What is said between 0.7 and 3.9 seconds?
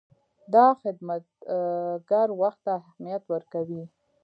خدمتګر وخت ته اهمیت ورکوي.